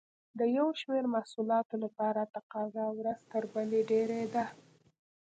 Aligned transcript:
د 0.39 0.41
یو 0.57 0.67
شمېر 0.79 1.05
محصولاتو 1.15 1.75
لپاره 1.83 2.29
تقاضا 2.35 2.85
ورځ 2.99 3.19
تر 3.31 3.43
بلې 3.53 3.81
ډېرېده. 3.91 4.43